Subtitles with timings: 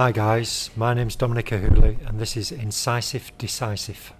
[0.00, 4.14] Hi guys, my name's Dominic O'Hooley and this is Incisive Decisive.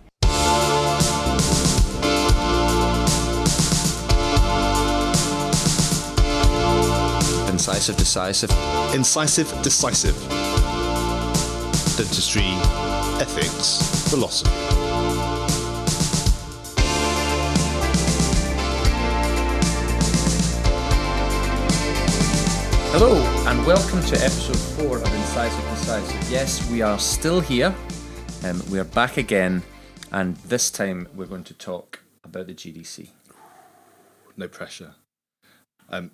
[7.49, 8.51] Incisive, decisive.
[8.95, 10.19] Incisive, decisive.
[11.97, 12.51] Dentistry,
[13.19, 14.51] ethics, philosophy.
[22.93, 25.20] Hello, and welcome to episode four of
[26.29, 27.75] Yes, we are still here.
[28.45, 29.63] Um, we are back again,
[30.13, 33.09] and this time we're going to talk about the GDC.
[34.37, 34.97] No pressure.
[35.89, 36.11] Um,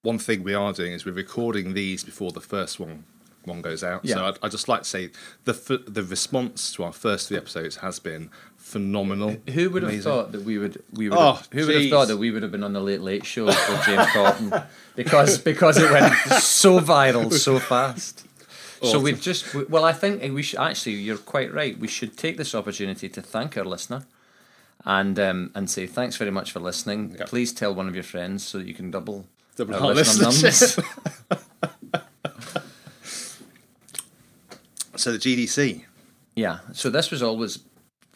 [0.00, 3.04] one thing we are doing is we're recording these before the first one
[3.44, 4.06] one goes out.
[4.06, 4.14] Yeah.
[4.14, 5.10] So I'd, I'd just like to say
[5.44, 8.30] the f- the response to our first three episodes has been
[8.64, 9.36] phenomenal.
[9.52, 10.10] Who would have Amazing.
[10.10, 10.82] thought that we would?
[10.92, 11.18] We would.
[11.18, 13.24] Oh, have, who would have thought that we would have been on the Late Late
[13.24, 18.26] Show for James Corden because because it went so viral so fast.
[18.82, 20.94] So we've just well, I think we should actually.
[20.94, 21.78] You're quite right.
[21.78, 24.06] We should take this opportunity to thank our listener,
[24.84, 27.16] and um, and say thanks very much for listening.
[27.18, 27.24] Yeah.
[27.26, 30.78] Please tell one of your friends so that you can double, Double our listener numbers.
[34.96, 35.84] So the GDC.
[36.36, 36.60] Yeah.
[36.72, 37.58] So this was always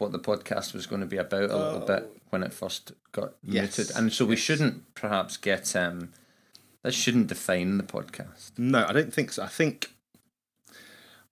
[0.01, 1.87] what the podcast was going to be about a little Oh.
[1.87, 6.13] bit when it first got Yes, muted, and so we shouldn't perhaps get um,
[6.83, 8.53] that shouldn't define the podcast.
[8.59, 9.43] No, I don't think so.
[9.43, 9.91] I think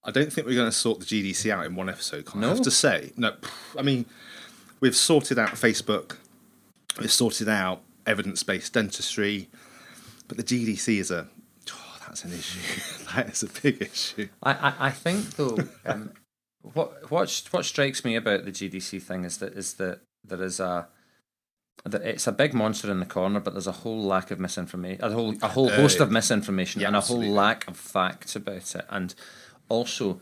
[0.04, 2.28] I don't think we're going to sort the GDC out in one episode.
[2.34, 2.46] I No?
[2.46, 3.34] I have to say, no.
[3.76, 4.06] I mean,
[4.80, 6.16] we've sorted out Facebook,
[7.00, 9.48] we've sorted out evidence-based dentistry,
[10.28, 11.26] but the GDC is a
[11.72, 13.04] oh, that's an issue.
[13.16, 14.28] that is a big issue.
[14.42, 16.12] I, I, I think though, um,
[16.74, 20.60] what what what strikes me about the GDC thing is that is that there is
[20.60, 20.88] a
[21.84, 25.04] that it's a big monster in the corner, but there's a whole lack of misinformation,
[25.04, 27.26] a whole a whole Uh, host of misinformation, yeah, and a absolutely.
[27.28, 29.14] whole lack of facts about it, and
[29.68, 30.20] also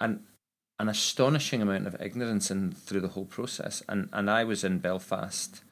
[0.00, 0.24] an
[0.78, 3.82] an astonishing amount of ignorance in through the whole process.
[3.88, 5.62] And and I was in Belfast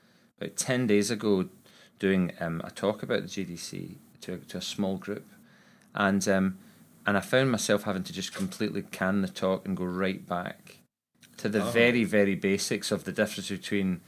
[0.41, 1.49] about ten days ago
[1.99, 5.31] doing um, a talk about the GDC to to a small group,
[5.95, 6.59] and um,
[7.07, 10.79] and I found myself having to just completely can the talk and go right back
[11.39, 11.71] to the Oh.
[11.71, 14.01] very very basics of the difference between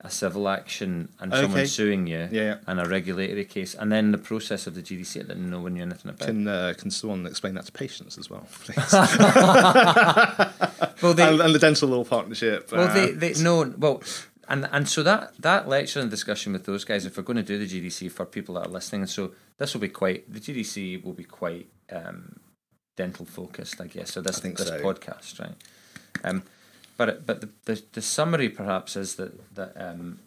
[0.00, 2.54] a civil action and someone suing you Yeah, yeah.
[2.68, 5.82] and a regulatory case, and then the process of the GDC that no one knew
[5.82, 6.28] anything about.
[6.28, 8.76] Can uh, can someone explain that to patients as well, please?
[11.02, 12.70] well, they, and, and the dental law partnership.
[12.70, 14.02] Well, uh, they, they no, well,
[14.48, 17.42] and and so that that lecture and discussion with those guys, if we're going to
[17.42, 20.40] do the GDC for people that are listening, and so this will be quite the
[20.40, 22.40] GDC will be quite um,
[22.96, 24.12] dental focused, I guess.
[24.12, 24.80] So this this so.
[24.80, 25.56] podcast, right?
[26.24, 26.42] Um,
[26.96, 30.18] but but the, the the summary perhaps is that that um,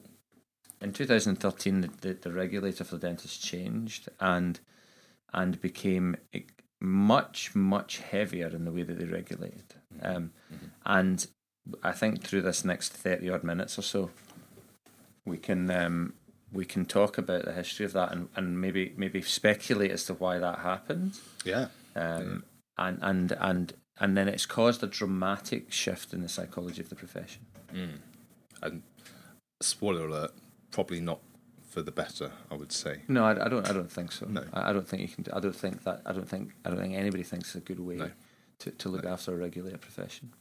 [0.82, 4.60] in 2013 the, the, the regulator for the dentist changed and
[5.34, 6.18] and became
[6.80, 9.76] much much heavier in the way that they regulated.
[10.02, 10.32] Um,
[10.86, 11.28] and
[11.84, 14.10] I think through this next thirty odd minutes or so,
[15.26, 16.14] we can um,
[16.52, 20.14] we can talk about the history of that and, and maybe maybe speculate as to
[20.14, 21.18] why that happened.
[21.46, 21.68] yeah.
[21.96, 22.44] Um,
[22.78, 26.96] and and and and then it's caused a dramatic shift in the psychology of the
[26.96, 27.42] profession.
[28.62, 28.84] And
[29.62, 30.32] spoiler alert,
[30.72, 31.20] probably not
[31.70, 32.32] for the better.
[32.50, 33.02] I would say.
[33.08, 33.70] No, I, I don't.
[33.70, 34.26] I don't think so.
[34.28, 34.44] No.
[34.54, 35.26] I, I don't think you can.
[35.34, 36.02] I don't think that.
[36.06, 36.52] I don't think.
[36.66, 38.12] I don't think anybody thinks it's a good way No.
[38.60, 40.32] to, to look after a regulated profession.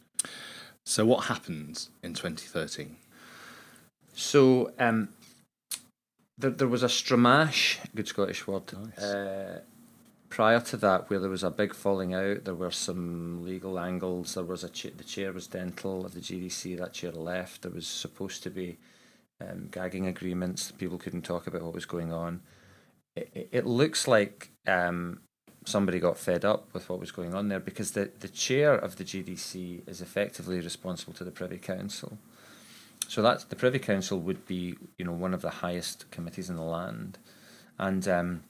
[0.85, 2.97] So what happened in 2013?
[4.15, 5.09] So um,
[6.41, 8.99] there, there was a stramash, good Scottish word, Nice.
[9.03, 9.61] uh,
[10.29, 12.45] prior to that where there was a big falling out.
[12.45, 14.35] There were some legal angles.
[14.35, 16.79] There was a cha- the chair was dental of the GDC.
[16.79, 17.63] That chair left.
[17.63, 18.79] There was supposed to be
[19.41, 20.71] um, gagging agreements.
[20.73, 22.41] People couldn't talk about what was going on.
[23.17, 25.21] It, it, it looks like um,
[25.65, 28.97] somebody got fed up with what was going on there because the, the chair of
[28.97, 32.19] the GDC is effectively responsible to the Privy Council.
[33.11, 36.55] So that's the Privy Council would be, you know, one of the highest committees in
[36.55, 37.19] the land,
[37.77, 38.45] and um,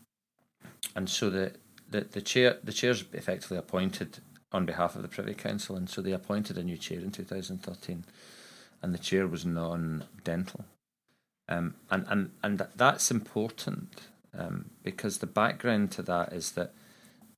[0.95, 1.55] and so the,
[1.89, 4.19] the the chair the chair's effectively appointed
[4.53, 8.05] on behalf of the Privy Council, and so they appointed a new chair in 2013,
[8.83, 10.67] and the chair was non-dental,
[11.49, 14.03] um, and and and that's important
[14.37, 16.75] um, because the background to that is that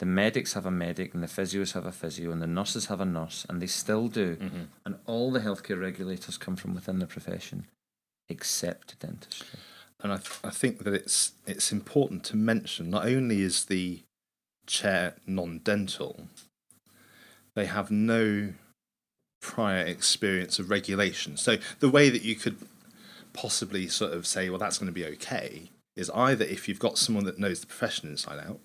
[0.02, 3.00] the medics have a medic and the physios have a physio and the nurses have
[3.00, 4.34] a nurse and they still do.
[4.34, 4.62] Mm-hmm.
[4.84, 7.66] And all the healthcare regulators come from within the profession
[8.28, 9.60] except dentistry.
[10.02, 14.00] And I, th- I think that it's it's important to mention not only is the
[14.66, 16.26] chair non-dental,
[17.54, 18.54] they have no
[19.40, 21.36] prior experience of regulation.
[21.36, 22.56] So the way that you could
[23.34, 26.98] possibly sort of say, well, that's going to be okay, is either if you've got
[26.98, 28.58] someone that knows the profession inside out,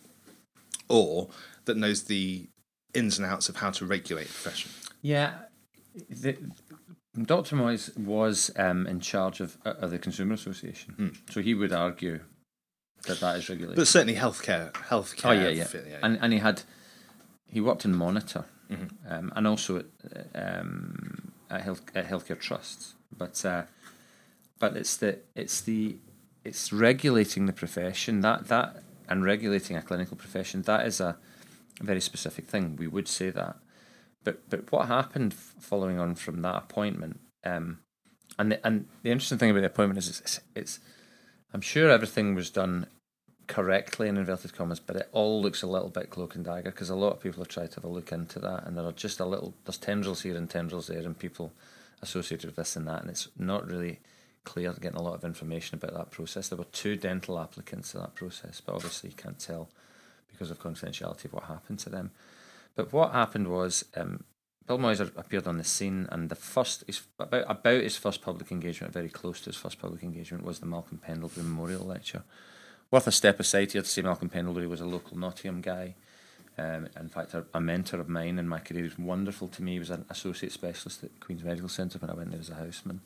[0.90, 1.30] or
[1.66, 2.48] that knows the
[2.94, 4.72] ins and outs of how to regulate the profession.
[5.02, 5.34] Yeah,
[6.10, 6.38] the,
[7.22, 7.56] Dr.
[7.56, 12.20] Moyes was um, in charge of, uh, of the Consumer Association, so he would argue
[13.06, 13.76] that that is regulated.
[13.76, 15.26] But certainly healthcare, healthcare.
[15.26, 15.64] Oh yeah, yeah.
[15.66, 16.00] fit- yeah.
[16.04, 16.64] And and he had
[17.48, 18.46] he worked in Monitor,
[19.08, 19.86] um, and also at
[20.36, 22.94] um, at health at healthcare trusts.
[23.16, 23.64] But uh,
[24.60, 25.98] but it's the it's the
[26.44, 31.18] it's regulating the profession that that and regulating a clinical profession that is a
[31.82, 32.76] very specific thing.
[32.76, 33.58] We would say that.
[34.24, 37.20] But but what happened following on from that appointment?
[37.44, 37.80] Um,
[38.40, 40.80] and the, and the interesting thing about the appointment is it's, it's
[41.54, 42.88] I'm sure everything was done
[43.48, 46.90] correctly in inverted commas, but it all looks a little bit cloak and dagger because
[46.90, 48.92] a lot of people have tried to have a look into that, and there are
[48.92, 51.54] just a little there's tendrils here and tendrils there, and people
[52.02, 54.00] associated with this and that, and it's not really
[54.48, 56.48] clear getting a lot of information about that process.
[56.48, 59.70] There were two dental applicants in that process, but obviously you can't tell
[60.32, 62.12] because of confidentiality of what happened to them.
[62.76, 64.24] But what happened was um,
[64.66, 68.52] Bill Moyes appeared on the scene, and the first his, about about his first public
[68.52, 72.24] engagement, very close to his first public engagement, was the Malcolm Pendlebury Memorial Lecture.
[72.90, 75.96] Worth a step aside here to say Malcolm Pendlebury was a local Nottingham guy.
[76.58, 78.84] Um, in fact, a, a mentor of mine in my career.
[78.84, 79.74] Was wonderful to me.
[79.74, 82.56] He was an associate specialist at Queen's Medical Centre when I went there as a
[82.56, 83.02] houseman.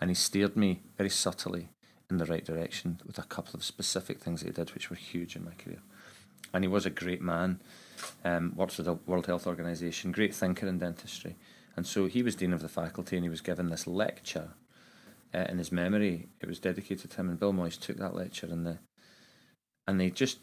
[0.00, 1.68] And he steered me very subtly
[2.10, 4.96] in the right direction with a couple of specific things that he did, which were
[4.96, 5.80] huge in my career.
[6.52, 7.60] And he was a great man,
[8.24, 11.36] um, works with the World Health Organization, great thinker in dentistry.
[11.76, 14.50] And so he was Dean of the faculty and he was given this lecture
[15.34, 16.28] uh, in his memory.
[16.40, 18.78] It was dedicated to him, and Bill Moyes took that lecture and the
[19.86, 20.38] and they just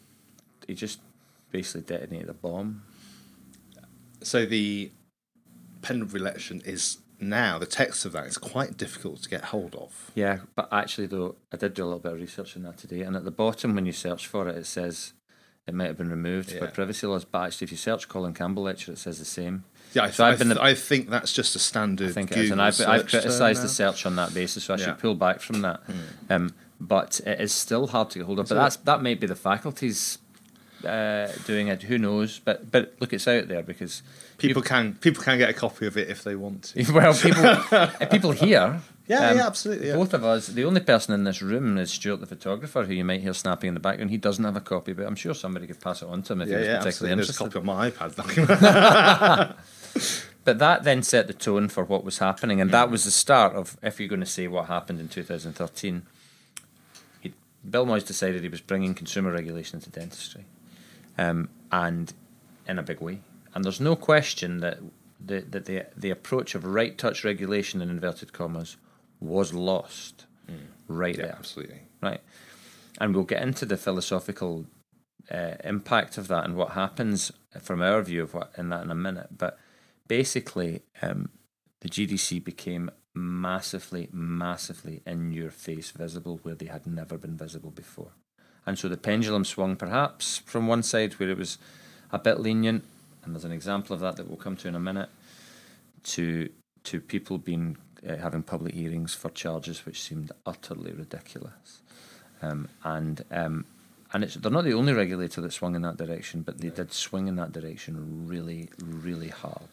[0.67, 1.00] he just
[1.51, 2.83] basically detonated a bomb.
[4.21, 4.91] So the
[5.81, 10.12] Pendlebury election is now the text of that is quite difficult to get hold of.
[10.15, 13.01] Yeah, but actually though, I did do a little bit of research on that today,
[13.01, 15.13] and at the bottom when you search for it, it says
[15.68, 16.69] it might have been removed for Yeah.
[16.71, 17.24] privacy laws.
[17.25, 19.63] But actually, if you search Colin Campbell lecture, it says the same.
[19.94, 22.10] Yeah, I, So I, been the- I think that's just a standard.
[22.10, 24.77] I think it is, and I've, I've criticised the search on that basis, so I
[24.77, 24.86] Yeah.
[24.86, 25.81] Should pull back from that.
[26.30, 28.45] Um, but it is still hard to get hold of.
[28.45, 30.18] But So- that's that might be the faculties
[30.85, 31.83] uh, doing it.
[31.83, 32.39] Who knows?
[32.39, 34.03] But but look, it's out there because
[34.44, 36.91] People can people can get a copy of it if they want to.
[36.94, 38.81] well, people people here.
[39.07, 39.88] Yeah, um, yeah, absolutely.
[39.88, 39.95] Yeah.
[39.95, 40.47] Both of us.
[40.47, 43.69] The only person in this room is Stuart, the photographer, who you might hear snapping
[43.69, 44.12] in the background.
[44.12, 46.41] He doesn't have a copy, but I'm sure somebody could pass it on to him
[46.41, 47.25] if yeah, he was yeah, particularly absolutely.
[47.25, 49.56] There's a copy on my iPad.
[50.45, 53.56] But that then set the tone for what was happening, and that was the start
[53.56, 56.01] of if you're going to say what happened in 2013.
[57.21, 57.33] He,
[57.69, 60.44] Bill Moyes decided he was bringing consumer regulation into dentistry,
[61.18, 62.13] um, and
[62.68, 63.19] in a big way.
[63.54, 64.80] And there's no question that
[65.19, 68.77] the that the the approach of right touch regulation in inverted commas
[69.19, 70.25] was lost
[70.88, 71.81] right yeah, there absolutely.
[72.01, 72.21] right?
[73.00, 74.65] And we'll get into the philosophical
[75.31, 77.31] uh, impact of that and what happens
[77.62, 79.30] from our view of what in that in a minute.
[79.38, 79.57] But
[80.07, 81.30] basically, um,
[81.81, 87.71] the GDC became massively, massively in your face visible where they had never been visible
[87.71, 88.12] before.
[88.65, 91.57] And so the pendulum swung perhaps from one side where it was
[92.12, 92.83] a bit lenient,
[93.24, 95.10] and there's an example of that that we'll come to in a minute,
[96.04, 96.50] to
[96.86, 97.77] to people being
[98.07, 101.81] uh, having public hearings for charges which seemed utterly ridiculous,
[102.42, 103.65] um, and um,
[104.13, 106.94] and it's they're not the only regulator that swung in that direction, but they did
[106.94, 109.63] swing in that direction really, really hard.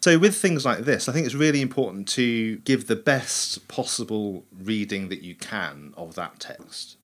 [0.00, 4.44] So with things like this, I think it's really important to give the best possible
[4.56, 6.96] reading that you can of that text.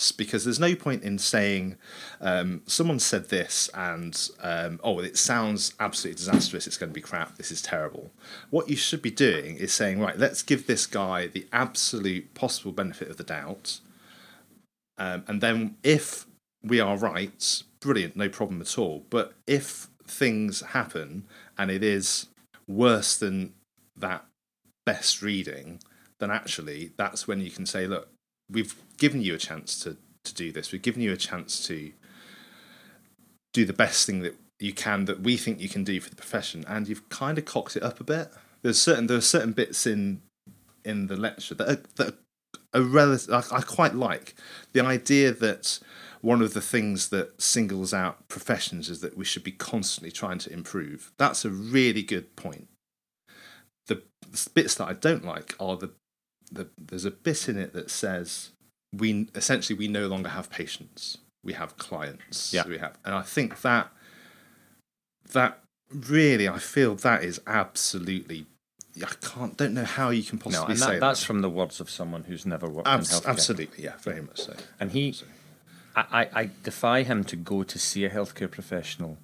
[0.00, 1.76] S- Because there's no point in saying
[2.22, 6.66] um, someone said this and um, oh it sounds absolutely disastrous.
[6.66, 7.36] It's going to be crap.
[7.36, 8.10] This is terrible.
[8.48, 12.72] What you should be doing is saying right, let's give this guy the absolute possible
[12.72, 13.80] benefit of the doubt,
[14.96, 16.26] um, and then if
[16.62, 19.04] we are right, brilliant, no problem at all.
[19.10, 21.24] But if things happen
[21.56, 22.26] and it is
[22.66, 23.54] worse than
[23.96, 24.24] that
[24.84, 25.80] best reading,
[26.18, 28.08] then actually that's when you can say, look,
[28.50, 30.70] we've given you a chance to, to do this.
[30.70, 31.90] We've given you a chance to
[33.52, 36.16] do the best thing that you can that we think you can do for the
[36.16, 38.30] profession, and you've kind of cocked it up a bit.
[38.62, 40.22] There's certain there are certain bits in
[40.84, 42.14] in the lecture that are, that
[42.74, 43.34] are relative.
[43.34, 44.34] I, I quite like
[44.72, 45.80] the idea that
[46.20, 50.38] one of the things that singles out professions is that we should be constantly trying
[50.38, 51.12] to improve.
[51.16, 52.68] That's a really good point.
[53.86, 54.02] The,
[54.54, 55.90] bits that I don't like are the,
[56.52, 58.50] the there's a bit in it that says
[58.92, 61.18] we essentially we no longer have patients.
[61.42, 62.52] We have clients.
[62.52, 62.66] Yeah.
[62.66, 63.88] We have, and I think that
[65.32, 65.60] that
[65.92, 68.46] really, I feel that is absolutely.
[69.02, 69.56] I can't.
[69.56, 71.88] Don't know how you can No, possibly and say that, that's from the words of
[71.88, 73.28] someone who's never worked Abs- in healthcare.
[73.28, 74.54] absolutely, yeah, very much so.
[74.80, 75.26] And he, So-
[75.96, 79.18] I, I, defy him to go to see a healthcare professional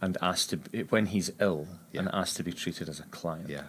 [0.00, 0.56] and asked to
[0.88, 2.00] when he's ill Yeah.
[2.00, 3.48] and asked to be treated as a client.
[3.48, 3.62] Yeah.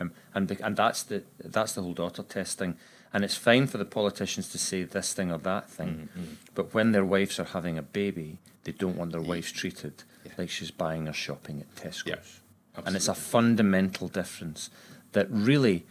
[0.00, 2.76] Um, and and that's the that's the whole daughter test thing.
[3.14, 6.20] And it's fine for the politicians to say this thing or that thing, Mm-hmm.
[6.20, 6.34] mm-hmm.
[6.54, 9.26] but when their wives are having a baby, they don't want their mm.
[9.26, 10.32] wives treated Yeah.
[10.38, 12.40] like she's buying or shopping at Tesco's.
[12.76, 14.70] Yeah, and it's a fundamental difference
[15.12, 15.84] that really,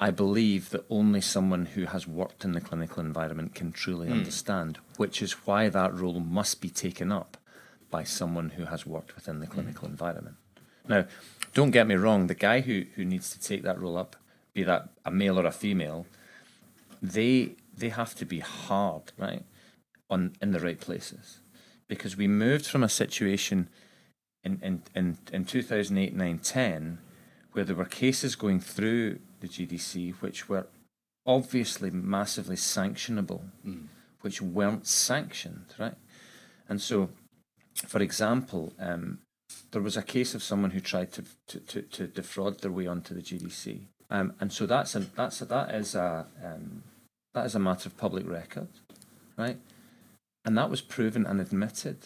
[0.00, 4.12] I believe that only someone who has worked in the clinical environment can truly mm.
[4.12, 4.78] understand.
[4.96, 7.38] Which is why that role must be taken up
[7.90, 9.50] by someone who has worked within the mm.
[9.50, 10.36] clinical environment.
[10.86, 11.06] Now,
[11.54, 14.16] don't get me wrong, the guy who, who needs to take that role up,
[14.52, 16.06] be that a male or a female,
[17.02, 19.44] they they have to be hard, right?
[20.10, 21.40] On in the right places.
[21.88, 23.68] Because we moved from a situation
[24.44, 26.98] in in, in, in 2008, 9, 10,
[27.52, 30.66] where there were cases going through the GDC which were
[31.26, 33.42] obviously massively sanctionable,
[34.22, 35.96] which weren't sanctioned, right?
[36.68, 37.10] And so,
[37.86, 39.18] for example, um,
[39.70, 42.86] there was a case of someone who tried to to, to, to defraud their way
[42.86, 46.82] onto the GDC, um, and so that's a that's a, that is a um,
[47.34, 48.68] that is a matter of public record,
[49.36, 49.58] right?
[50.44, 51.98] And that was proven and admitted,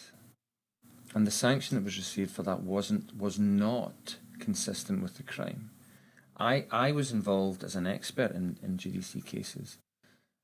[1.15, 5.69] and the sanction that was received for that wasn't was not consistent with the crime.
[6.37, 9.77] I I was involved as an expert in, in GDC cases,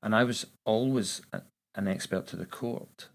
[0.02, 1.42] and I was always a,
[1.74, 3.08] an expert to the court.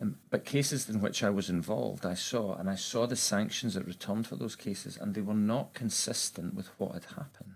[0.00, 3.74] Um, but cases in which I was involved, I saw, and I saw the sanctions
[3.74, 7.53] that returned for those cases, and they were not consistent with what had happened.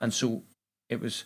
[0.00, 0.42] And so
[0.88, 1.24] it was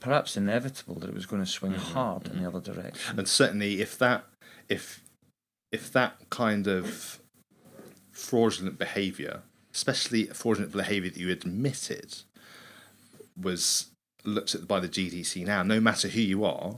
[0.00, 2.56] perhaps inevitable that it was going to swing mm-hmm, hard in the mm-hmm.
[2.56, 3.18] other direction.
[3.18, 4.24] and certainly if that
[4.68, 5.02] if
[5.72, 7.20] if that kind of
[8.12, 12.16] fraudulent behavior especially fraudulent behavior that you admitted
[13.40, 13.86] was
[14.24, 16.76] looked at by the GDC now no matter who you are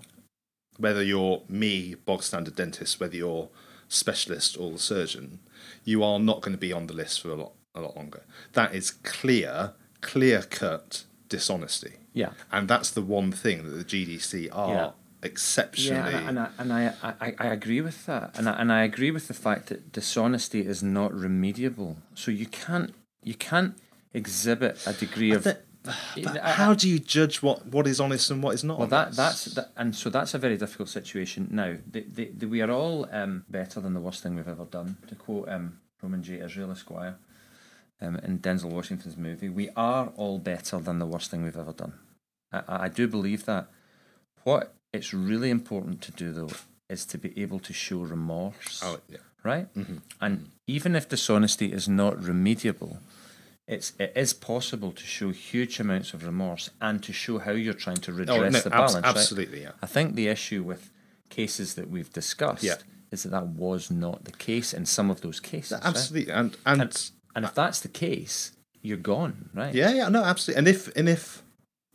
[0.76, 3.48] whether you're me bog standard dentist whether you're
[3.88, 5.40] specialist or the surgeon
[5.84, 8.22] you are not going to be on the list for a lot a lot longer
[8.52, 12.32] that is clear clear cut dishonesty Yeah.
[12.52, 14.90] and that's the one thing that the GDC are Yeah.
[15.22, 18.52] exceptionally Yeah, and I, and I, and I, I, I agree with that, and I,
[18.60, 21.92] and I agree with the fact that dishonesty is not remediable.
[22.14, 22.90] So you can't
[23.22, 23.72] you can't
[24.20, 25.46] exhibit a degree of.
[26.22, 28.78] But how do you judge what, what is honest and what is not?
[28.78, 31.48] Well, that that's that, and so that's a very difficult situation.
[31.50, 34.66] Now, the, the, the, we are all um, better than the worst thing we've ever
[34.78, 34.98] done.
[35.08, 36.40] To quote um, Roman J.
[36.46, 37.14] Israel Esquire
[38.00, 41.72] um, in Denzel Washington's movie, we are all better than the worst thing we've ever
[41.72, 41.94] done.
[42.52, 43.66] I, I do believe that.
[44.44, 46.50] What it's really important to do, though,
[46.88, 49.18] is to be able to show remorse Oh, yeah.
[49.44, 49.72] right?
[49.74, 49.96] Mm-hmm.
[50.20, 52.96] And even if dishonesty is not remediable,
[53.68, 57.74] it's it is possible to show huge amounts of remorse and to show how you're
[57.74, 58.94] trying to redress Oh, no, the balance.
[58.94, 59.04] right?
[59.04, 59.72] absolutely, yeah.
[59.82, 60.90] I think the issue with
[61.28, 62.76] cases that we've discussed Yeah.
[63.12, 65.72] is that that was not the case in some of those cases.
[65.72, 65.84] right?
[65.84, 69.74] Absolutely, and and, And, and if that's the case, you're gone, right?
[69.74, 70.58] yeah, yeah, no, absolutely.
[70.58, 71.42] And if and if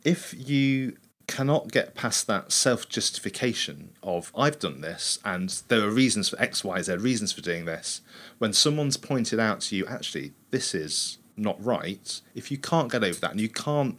[0.04, 5.90] if you cannot get past that self justification of I've done this and there are
[5.90, 8.00] reasons for X, Y, Z, reasons for doing this,
[8.38, 12.20] when someone's pointed out to you, actually, this is not right.
[12.34, 13.98] If you can't get over that and you can't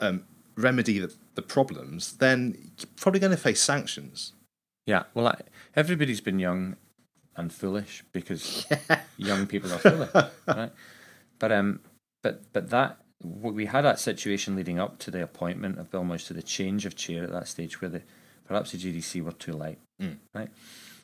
[0.00, 0.24] um,
[0.56, 4.32] remedy the, the problems, then you're probably going to face sanctions.
[4.86, 5.40] Yeah, well, I,
[5.74, 6.76] everybody's been young
[7.36, 8.66] and foolish because
[9.16, 10.10] young people are foolish,
[10.46, 10.72] right?
[11.38, 11.80] But um,
[12.22, 16.26] but but that we had that situation leading up to the appointment of Bill Moyes
[16.28, 18.02] to the change of chair at that stage, where the
[18.46, 20.16] perhaps the GDC were too light, Mm.
[20.34, 20.48] right?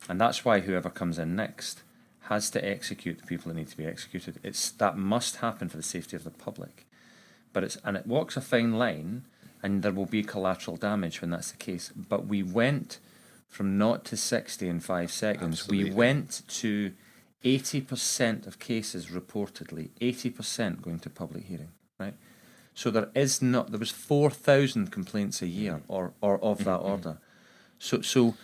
[0.09, 1.83] And that's why whoever comes in next
[2.27, 4.39] has to execute the people that need to be executed.
[4.43, 6.87] It's that must happen for the safety of the public,
[7.53, 9.25] but it's and it walks a fine line,
[9.63, 11.91] and there will be collateral damage when that's the case.
[11.95, 12.99] But we went
[13.53, 15.61] from naught to 60 in five seconds.
[15.61, 15.91] Absolutely.
[15.91, 16.93] We went to
[17.45, 21.69] 80% of cases reportedly, 80% going to public hearing,
[22.01, 22.15] right?
[22.75, 25.83] So there is not, there was 4,000 complaints a year mm.
[25.87, 26.91] or, or of that mm-hmm.
[26.93, 27.19] order.
[27.79, 28.35] So, so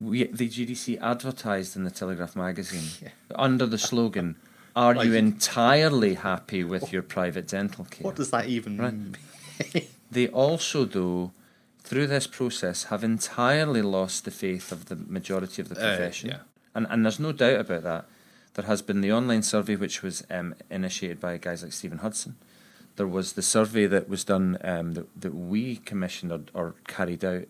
[0.00, 4.36] we, the GDC advertised in the Telegraph magazine under the slogan,
[4.74, 6.88] Are you entirely happy with oh.
[6.90, 8.06] your private dental care?
[8.06, 8.94] What does that even Right.
[8.94, 9.16] mean?
[10.12, 11.30] They also, though,
[11.82, 16.30] through this process, have entirely lost the faith of the majority of the Uh, profession.
[16.30, 16.38] yeah.
[16.74, 18.04] And and there's no doubt about that.
[18.54, 22.34] There has been the online survey, which was um, initiated by guys like Stephen Hudson.
[22.96, 27.24] There was the survey that was done um, that, that we commissioned or, or carried
[27.24, 27.44] out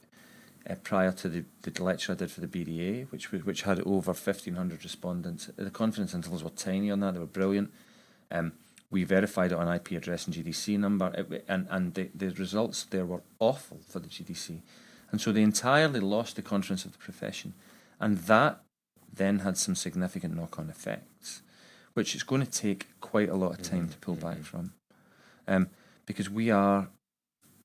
[0.69, 3.81] uh, prior to the, the lecture I did for the BDA, which was, which had
[3.81, 5.51] over 1,500 respondents.
[5.57, 7.71] The confidence intervals were tiny on that; they were brilliant.
[8.31, 8.53] Um,
[8.91, 12.85] we verified it on IP address and GDC number, it, and and the, the results
[12.85, 14.61] there were awful for the GDC,
[15.11, 17.55] and so they entirely lost the confidence of the profession,
[18.01, 18.61] and that
[19.13, 21.43] then had some significant knock-on effects,
[21.95, 24.73] which it's going to take quite a lot of time to pull back from,
[25.47, 25.69] um,
[26.07, 26.89] because we are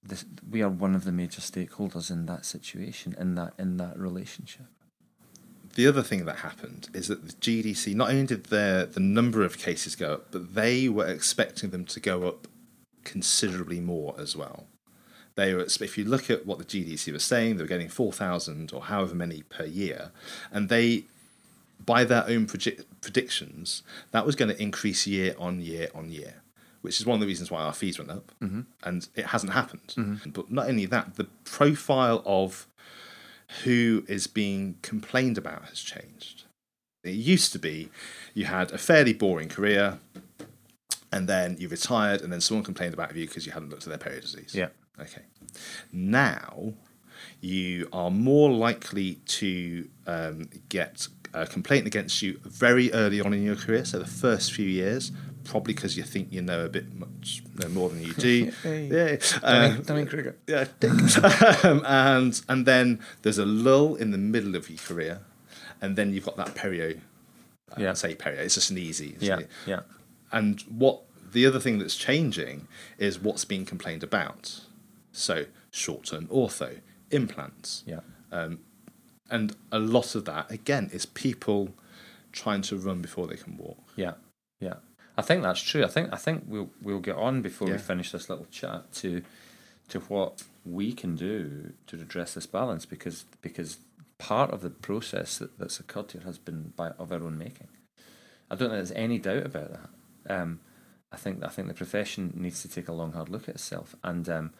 [0.03, 3.97] this, we are one of the major stakeholders in that situation, in that in that
[3.97, 4.67] relationship.
[5.75, 9.43] The other thing that happened is that the GDC not only did their the number
[9.43, 12.47] of cases go up, but they were expecting them to go up
[13.03, 14.65] considerably more as well.
[15.35, 18.13] They were, if you look at what the GDC was saying, they were getting four
[18.13, 20.11] thousand or however many per year,
[20.49, 21.03] and they,
[21.85, 26.35] by their own predict, predictions, that was going to increase year on year on year
[26.85, 28.61] which is one of the reasons why our fees went up, mm-hmm.
[28.83, 29.95] and it hasn't happened.
[29.97, 30.29] Mm-hmm.
[30.29, 32.67] But not only that, the profile of
[33.63, 36.43] who is being complained about has changed.
[37.03, 37.89] It used to be
[38.33, 39.99] you had a fairly boring career,
[41.11, 43.89] and then you retired, and then someone complained about you because you hadn't looked at
[43.89, 44.53] their period disease.
[44.55, 44.69] Yeah.
[44.99, 45.21] Okay.
[45.91, 46.73] Now
[47.41, 53.43] you are more likely to um, get a complaint against you very early on in
[53.43, 55.11] your career, so the first few years,
[55.45, 58.51] probably because you think you know a bit much know more than you do.
[58.63, 60.35] yeah, um, Dunning Kruger.
[60.47, 60.65] Yeah,
[61.63, 65.21] um, and and then there's a lull in the middle of your career,
[65.81, 66.99] and then you've got that perio.
[67.75, 68.39] I yeah, say perio.
[68.39, 69.15] It's just an easy.
[69.19, 69.81] Yeah, yeah.
[70.31, 74.61] And what the other thing that's changing is what's being complained about.
[75.11, 76.79] So short-term ortho,
[77.11, 77.83] implants.
[77.85, 77.99] Yeah.
[78.31, 78.59] Um,
[79.29, 81.69] and a lot of that again is people
[82.31, 83.77] trying to run before they can walk.
[83.95, 84.13] Yeah,
[84.59, 84.75] yeah.
[85.17, 85.83] I think that's true.
[85.83, 87.75] I think I think we'll we'll get on before yeah.
[87.75, 89.21] we finish this little chat to
[89.89, 93.77] to what we can do to address this balance because because
[94.17, 97.67] part of the process that, that's occurred here has been by of our own making.
[98.49, 99.89] I don't think there's any doubt about that.
[100.41, 100.59] Um,
[101.11, 103.95] I think I think the profession needs to take a long hard look at itself
[104.03, 104.53] and um,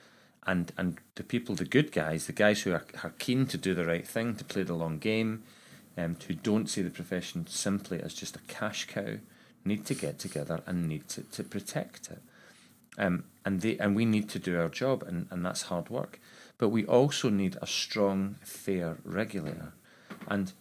[0.46, 3.74] and and the people, the good guys, the guys who are, are keen to do
[3.74, 5.44] the right thing, to play the long game,
[5.98, 9.18] um, who don't see the profession simply as just a cash cow,
[9.66, 12.22] need to get together and need to, to protect it.
[12.98, 16.20] Um, and they and we need to do our job, and, and that's hard work.
[16.58, 19.74] But we also need a strong, fair regulator.
[20.28, 20.54] And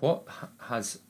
[0.00, 0.24] what
[0.68, 1.00] has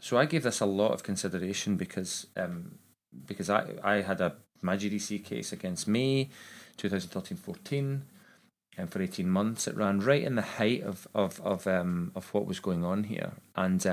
[0.00, 2.78] so I gave this a lot of consideration because um,
[3.26, 6.30] because I I had a my GDC case against me,
[6.78, 8.00] 2013-14,
[8.78, 12.32] and for 18 months it ran right in the height of of of um of
[12.34, 13.86] what was going on here, and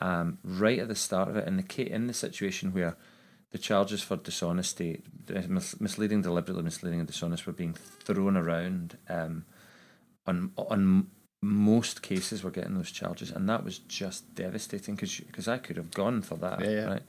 [0.00, 2.96] um right at the start of it, in the in the situation where
[3.50, 5.02] the charges for dishonesty,
[5.80, 8.96] misleading, deliberately misleading, and dishonest were being thrown around.
[9.08, 9.44] Um,
[10.26, 11.08] on on
[11.42, 15.76] most cases, we're getting those charges, and that was just devastating because because I could
[15.76, 16.84] have gone for that, yeah, yeah.
[16.84, 17.02] right?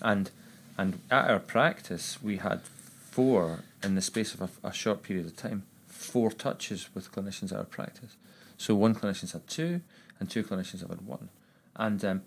[0.00, 0.30] And
[0.76, 5.26] and at our practice, we had four in the space of a, a short period
[5.26, 8.16] of time, four touches with clinicians at our practice.
[8.56, 9.82] So one clinician's had two,
[10.18, 11.28] and two clinicians have had one.
[11.76, 12.22] And um,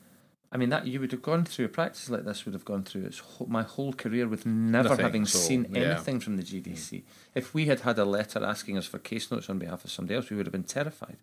[0.51, 2.83] I mean that you would have gone through a practice like this would have gone
[2.83, 5.81] through its whole, my whole career with never Nothing having seen yeah.
[5.81, 7.03] anything from the GDC.
[7.33, 10.15] If we had had a letter asking us for case notes on behalf of somebody
[10.15, 11.17] else, we would have been terrified.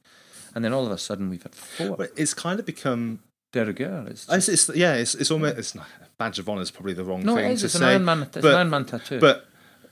[0.55, 1.97] And then all of a sudden we've had four.
[1.97, 3.21] But it's kind of become
[3.53, 4.07] de rigueur.
[4.09, 5.77] It's, just, it's, it's, yeah, it's it's almost it's
[6.19, 7.61] badge of honour is probably the wrong no, thing it is.
[7.61, 7.97] to it's say.
[7.97, 9.21] An Man, it's but, an Iron Man tattoo.
[9.21, 9.47] But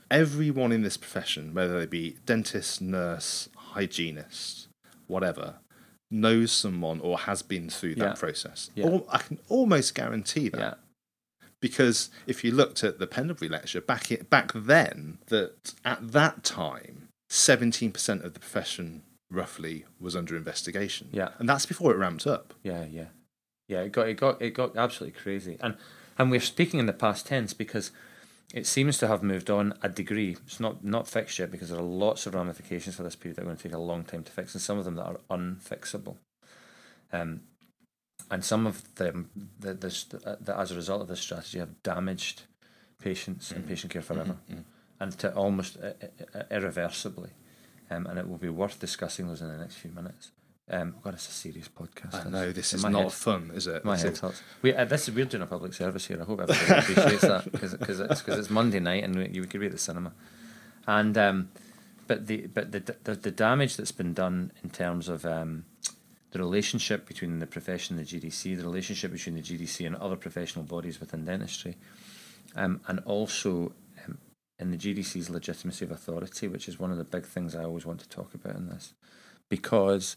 [0.09, 4.67] everyone in this profession, whether they be dentist, nurse, hygienist,
[5.07, 5.55] whatever,
[6.11, 8.13] knows someone or has been through that yeah.
[8.13, 8.69] process.
[8.75, 8.99] Yeah.
[9.09, 10.59] I can almost guarantee that.
[10.59, 10.73] Yeah.
[11.59, 17.07] Because if you looked at the Pendlebury lecture back back then, that at that time,
[17.29, 21.09] seventeen percent of the profession roughly was under investigation.
[21.11, 22.55] Yeah, and that's before it ramped up.
[22.63, 23.05] Yeah, yeah,
[23.67, 23.81] yeah.
[23.81, 25.77] It got it got it got absolutely crazy, and
[26.17, 27.91] and we're speaking in the past tense because
[28.53, 30.37] it seems to have moved on a degree.
[30.45, 33.43] It's not not fixed yet because there are lots of ramifications for this period that
[33.43, 35.19] are going to take a long time to fix, and some of them that are
[35.29, 36.17] unfixable.
[37.13, 37.41] Um,
[38.29, 42.43] and some of them, the, the, the, as a result of this strategy, have damaged
[43.01, 43.59] patients mm-hmm.
[43.59, 44.61] and patient care forever, mm-hmm.
[44.99, 45.91] and to almost uh,
[46.33, 47.31] uh, irreversibly.
[47.89, 50.31] Um, and it will be worth discussing those in the next few minutes.
[50.71, 52.25] Um, God, it's a serious podcast.
[52.25, 53.83] I know this is not head, fun, is it?
[53.83, 54.41] My head hurts.
[54.61, 56.21] We uh, this is we're doing a public service here.
[56.21, 59.43] I hope everybody appreciates that because because it's because it's Monday night and we, you
[59.43, 60.13] could be at the cinema,
[60.87, 61.49] and um,
[62.07, 65.65] but the but the, the the damage that's been done in terms of um,
[66.31, 70.15] the relationship between the profession and the GDC, the relationship between the GDC and other
[70.15, 71.75] professional bodies within dentistry,
[72.55, 73.73] um, and also
[74.05, 74.19] um,
[74.57, 77.85] in the GDC's legitimacy of authority, which is one of the big things I always
[77.85, 78.93] want to talk about in this,
[79.49, 80.15] because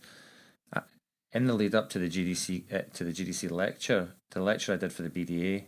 [1.35, 4.77] in the lead up to the GDC uh, to the GDC lecture, the lecture I
[4.77, 5.65] did for the BDA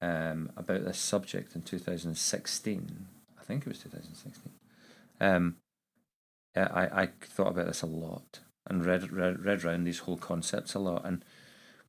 [0.00, 3.06] um, about this subject in 2016,
[3.38, 4.52] I think it was 2016.
[5.20, 5.56] Um,
[6.56, 10.74] I I thought about this a lot and read read read around these whole concepts
[10.74, 11.24] a lot, and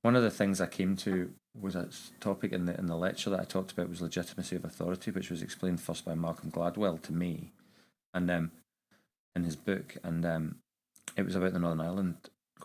[0.02, 1.90] one of the things I came to was a
[2.20, 5.30] topic in the in the lecture that I talked about was legitimacy of authority, which
[5.30, 7.52] was explained first by Malcolm Gladwell to me,
[8.16, 8.52] and um,
[9.36, 10.56] in his book, and um,
[11.16, 12.16] it was about the Northern Ireland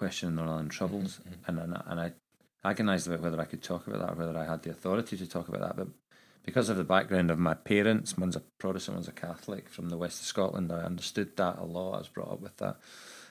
[0.00, 2.12] question, Northern Ireland troubles, Mm-hmm, and and, and I
[2.70, 5.26] agonised about whether I could talk about that or whether I had the authority to
[5.26, 5.88] talk about that, but
[6.44, 9.96] because of the background of my parents, one's a Protestant, one's a Catholic from the
[9.98, 11.94] west of Scotland, I understood that a lot.
[11.94, 12.76] I was brought up with that.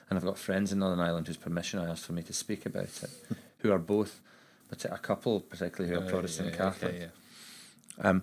[0.08, 2.66] And I've got friends in Northern Ireland whose permission I asked for me to speak
[2.66, 3.10] about it,
[3.58, 4.20] who are both,
[4.68, 6.94] but a couple particularly who are Oh, Protestant yeah, and Catholic.
[6.94, 7.08] okay,
[7.98, 8.08] yeah.
[8.08, 8.22] Um,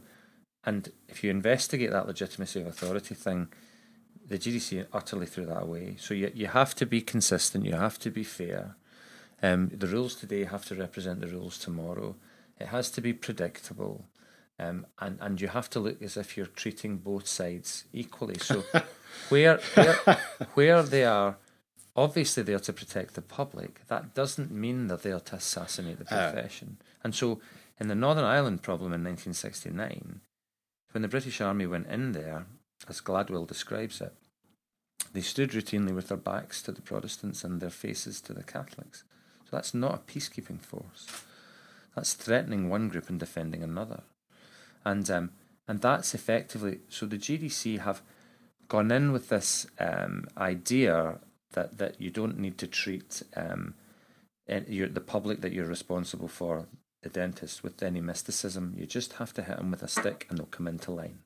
[0.66, 3.48] and if you investigate that legitimacy of authority thing,
[4.28, 5.96] the GDC utterly threw that away.
[6.00, 7.66] So you you have to be consistent.
[7.66, 8.76] You have to be fair.
[9.44, 12.16] Um, the rules today have to represent the rules tomorrow.
[12.60, 14.06] It has to be predictable,
[14.60, 18.40] um, and and you have to look as if you're treating both sides equally.
[18.40, 18.64] So
[19.30, 19.96] where where
[20.56, 21.38] where they are
[21.96, 26.06] obviously there to protect the public, that doesn't mean that they're there to assassinate the
[26.16, 26.32] Uh.
[26.32, 26.78] profession.
[27.04, 27.40] and so
[27.80, 30.22] in the Northern Ireland problem in 1969,
[30.92, 32.46] when the British Army went in there,
[32.88, 34.14] as Gladwell describes it,
[35.14, 39.04] they stood routinely with their backs to the Protestants and their faces to the Catholics.
[39.46, 41.08] So that's not a peacekeeping force.
[41.96, 44.04] That's threatening one group and defending another.
[44.86, 45.32] And um,
[45.68, 48.02] and that's effectively so the GDC have
[48.68, 51.20] gone in with this um, idea
[51.54, 53.74] that, that you don't need to treat um,
[54.68, 56.68] your, the public that you're responsible for,
[57.02, 58.74] the dentist, with any mysticism.
[58.78, 61.20] You just have to hit them with a stick and they'll come into line.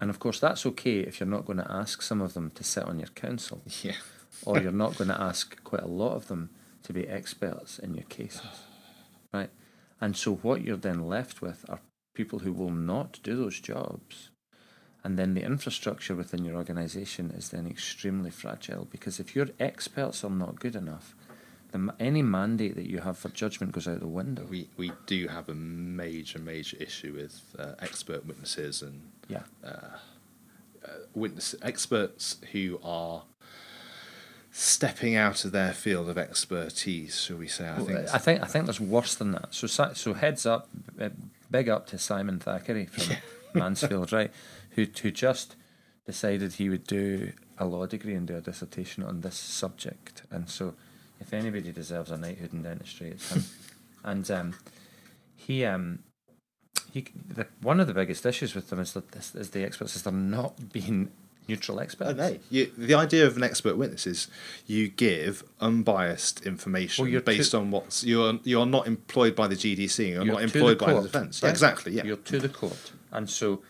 [0.00, 2.64] And of course, that's okay if you're not going to ask some of them to
[2.64, 3.96] sit on your council, Yeah.
[4.44, 6.50] or you're not going to ask quite a lot of them
[6.82, 8.62] to be experts in your cases,
[9.32, 9.50] right?
[10.00, 11.80] And so, what you're then left with are
[12.14, 14.30] people who will not do those jobs.
[15.02, 20.24] And then the infrastructure within your organisation is then extremely fragile because if your experts
[20.24, 21.14] are not good enough,
[21.72, 24.46] the, any mandate that you have for judgment goes out the window.
[24.48, 29.42] We we do have a major major issue with uh, expert witnesses and Yeah.
[31.14, 33.22] witness experts who are
[34.56, 37.66] stepping out of their field of expertise, shall we say?
[37.66, 38.14] I Well, think.
[38.14, 39.54] I think I think there's worse than that.
[39.54, 40.68] So so heads up,
[41.00, 41.10] uh,
[41.50, 43.16] big up to Simon Thackeray from
[43.54, 44.32] Mansfield, right?
[44.70, 45.56] Who who just
[46.06, 50.22] decided he would do a law degree and do a dissertation on this subject.
[50.30, 50.74] And so,
[51.20, 53.44] if anybody deserves a knighthood in dentistry, it's him.
[54.04, 54.54] and um,
[55.36, 56.00] he um.
[56.94, 59.90] He, the, one of the biggest issues with them is that this, is the expert
[59.90, 61.10] system not being
[61.48, 62.12] neutral experts.
[62.12, 62.38] Oh, no.
[62.50, 64.28] You, the idea of an expert witness is
[64.68, 69.48] you give unbiased information Well, you're based to- on what's you're you're not employed by
[69.48, 70.10] the GDC.
[70.10, 71.42] You're, not to employed by the defence.
[71.42, 71.50] right?
[71.50, 71.90] exactly.
[71.90, 72.04] Yeah.
[72.04, 72.92] You're to the court.
[73.10, 73.60] And so,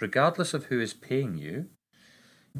[0.00, 1.66] regardless of who is paying you,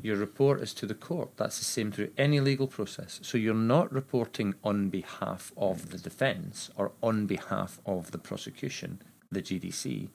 [0.03, 1.31] your report is to the court.
[1.37, 3.19] That's the same through any legal process.
[3.25, 9.03] So, you're not reporting on behalf of the defence or on behalf of the prosecution,
[9.33, 10.09] the GDC.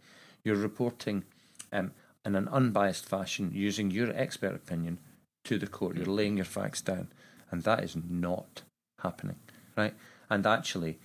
[0.44, 1.24] You're reporting
[1.72, 1.92] um,
[2.26, 5.00] in an unbiased fashion using your expert opinion
[5.46, 5.98] to the court.
[5.98, 7.10] You're laying your facts down.
[7.52, 8.64] And that is not
[9.02, 9.38] happening,
[9.76, 9.94] right?
[10.30, 11.00] And actually,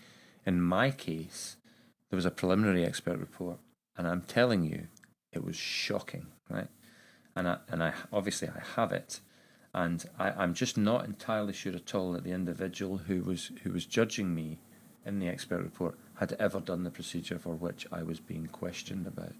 [0.45, 1.57] in my case,
[2.11, 3.59] there was a preliminary expert report,
[3.97, 4.89] and I'm telling you,
[5.33, 6.69] it was shocking, right?
[7.35, 9.21] And I, and I obviously I have it,
[9.73, 13.73] and I, I'm just not entirely sure at all that the individual who was who
[13.73, 14.59] was judging me
[15.07, 19.07] in the expert report had ever done the procedure for which I was being questioned
[19.09, 19.35] about,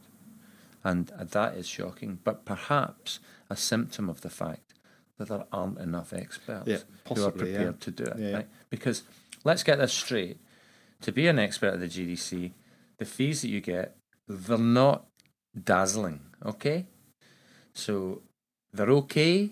[0.83, 4.75] and that is shocking, but perhaps a symptom of the fact
[5.19, 7.57] that there aren't enough experts Yeah, who are possibly, yeah.
[7.57, 8.33] prepared to do it, yeah.
[8.35, 8.49] right?
[8.69, 9.05] Because
[9.45, 10.39] let's get this straight
[11.03, 12.51] to be an expert at the GDC,
[12.99, 15.07] the fees that you get, they're not
[15.63, 16.87] dazzling, okay?
[17.75, 18.23] So
[18.73, 19.51] they're okay,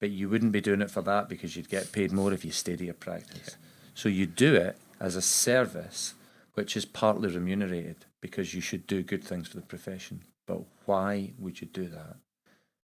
[0.00, 2.50] but you wouldn't be doing it for that because you'd get paid more if you
[2.50, 3.56] stayed at your practice.
[3.94, 6.14] So you do it as a service
[6.56, 10.22] which is partly remunerated because you should do good things for the profession.
[10.46, 12.16] But why would you do that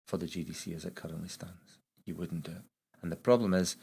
[0.08, 1.78] for the GDC as it currently stands?
[2.06, 2.62] You wouldn't do it.
[3.02, 3.76] And the problem is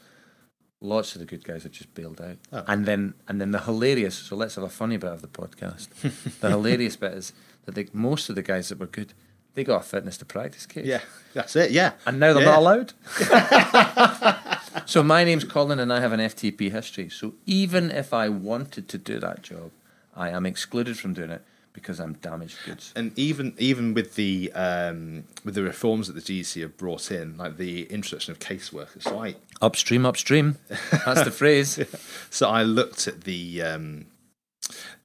[0.80, 2.38] lots of the good guys have just bailed out.
[2.52, 2.64] Oh.
[2.66, 5.88] And then and then the hilarious so let's have a funny bit of the podcast.
[6.40, 7.32] the hilarious bit is
[7.66, 9.14] that most of the guys that were good,
[9.54, 10.86] they got a fitness to practice case.
[10.86, 11.02] Yeah,
[11.34, 11.70] that's it.
[11.70, 11.92] Yeah.
[12.04, 12.50] And now they're Yeah.
[12.50, 12.92] not allowed.
[14.86, 17.08] so my name's Colin and I have an FTP history.
[17.08, 19.70] So even if I wanted to do that job,
[20.16, 22.92] I am excluded from doing it because I'm damaged goods.
[22.96, 27.36] And even even with the um, with the reforms that the GDC have brought in,
[27.36, 30.56] like the introduction of caseworkers, so I Upstream, upstream.
[31.04, 31.80] That's the phrase.
[32.30, 34.06] so I looked at the um,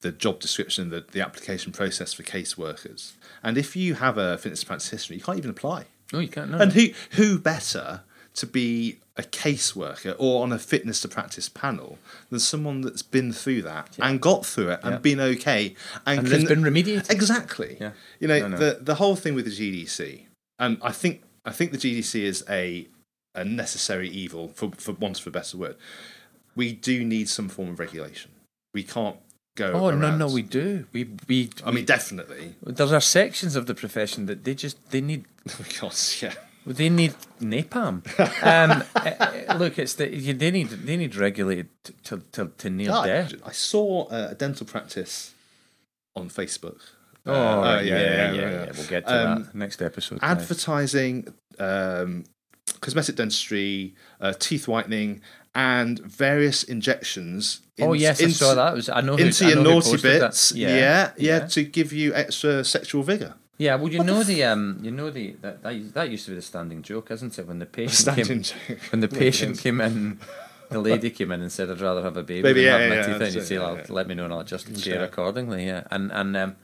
[0.02, 4.62] the job description, the the application process for caseworkers, and if you have a fitness
[4.62, 5.86] to practice history, you can't even apply.
[6.12, 6.52] No, you can't.
[6.52, 8.02] No, And who who better
[8.36, 12.00] to be a caseworker or on a fitness to practice panel
[12.32, 14.98] than someone that's been through that and got through it and Yeah.
[14.98, 17.12] been okay and, And can, has been remediated.
[17.12, 17.78] exactly.
[17.80, 17.92] Yeah.
[18.20, 18.58] You know No, no.
[18.58, 20.22] the the whole thing with the GDC,
[20.60, 22.88] and I think I think the GDC is a
[23.36, 25.76] a necessary evil for for want of a better word.
[26.56, 28.32] We do need some form of regulation.
[28.74, 29.18] We can't
[29.56, 29.72] go.
[29.74, 30.86] Oh no, around- no, we do.
[30.92, 31.50] We we.
[31.64, 32.56] I mean, definitely.
[32.64, 36.34] there are sections of the profession that they just they need oh, Because yeah,
[36.66, 38.02] they need napalm.
[38.44, 39.16] um, eh,
[39.48, 41.68] eh, look, it's the, you- they need they need regulated
[42.06, 43.34] to to, to near Ah, death.
[43.46, 45.34] I saw uh, a dental practice
[46.16, 46.80] on Facebook.
[47.26, 50.20] Oh, Uh, yeah, yeah, yeah, We'll get to Um, that next episode.
[50.22, 52.26] advertising um,
[52.82, 55.22] cosmetic dentistry, uh, teeth whitening,
[55.56, 57.62] and various injections.
[57.80, 58.74] oh in- yes, I into- saw that.
[58.76, 61.40] Was I know who, Into I your know who naughty bits, yeah yeah, yeah.
[61.48, 63.36] to give you extra sexual vigor.
[63.58, 66.36] Yeah, well, you know the um, you know the that, that that used to be
[66.36, 67.48] the standing joke, isn't it?
[67.48, 68.80] When the patient came, joke.
[68.92, 70.20] when the patient came in,
[70.70, 72.90] the lady came in and said, "I'd rather have a baby, Baby, than yeah, have
[72.90, 74.80] my yeah, teeth." And you say, yeah, "Well, let me know, and I'll adjust the
[74.80, 76.56] chair accordingly." Yeah, and and um,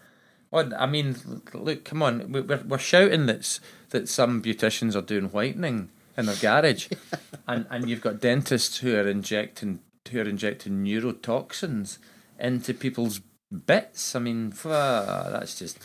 [0.49, 1.15] well, I mean,
[1.54, 3.60] look, come on, we- we're we're shouting that
[3.91, 6.88] that some beauticians are doing whitening in their garage,
[7.47, 9.80] and and you've got dentists who are injecting
[10.12, 11.99] who are injecting neurotoxins
[12.39, 13.21] into people's
[13.67, 14.15] bits.
[14.15, 15.78] I mean, that's just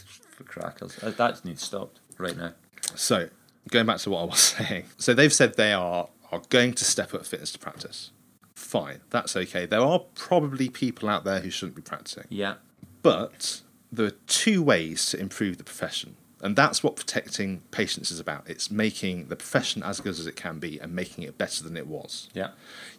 [0.55, 0.99] crackers.
[1.03, 2.53] Uh, That needs stopped right now.
[2.95, 3.29] So,
[3.71, 6.85] going back to what I was saying, so they've said they are are going to
[6.85, 8.11] step up fitness to practice.
[8.55, 9.67] Fine, that's okay.
[9.67, 12.55] There are probably people out there who shouldn't be practicing, Yeah.
[13.03, 13.61] but
[13.93, 18.49] there are two ways to improve the profession, and that's what protecting patients is about.
[18.49, 21.77] It's making the profession as good as it can be and making it better than
[21.77, 22.29] it was.
[22.35, 22.51] Yeah.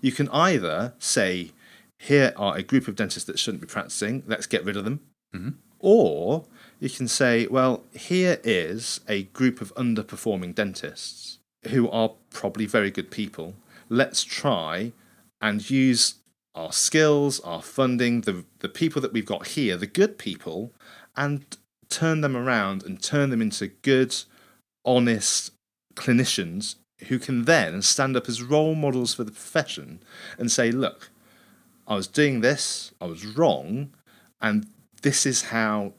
[0.02, 1.52] You can either say,
[1.98, 5.02] here are a group of dentists that shouldn't be practicing, let's get rid of them.
[5.80, 6.46] Or
[6.80, 12.92] you can say, well, here is a group of underperforming dentists who are probably very
[12.92, 13.56] good people.
[13.90, 14.92] Let's try
[15.42, 16.16] and use
[16.54, 20.74] our skills, our funding, the, the people that we've got here, the good people,
[21.16, 21.46] and
[21.90, 24.16] turn them around and turn them into good,
[24.84, 25.52] honest
[25.96, 26.76] clinicians
[27.08, 30.02] who can then stand up as role models for the profession
[30.38, 31.10] and say, look,
[31.88, 33.94] I was doing this, I was wrong,
[34.42, 34.68] and
[35.02, 35.94] this is how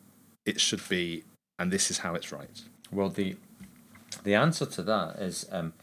[0.46, 1.24] it should be,
[1.59, 2.62] and this is how it's right.
[2.90, 3.37] Well, the
[4.22, 5.74] the answer to that is, um,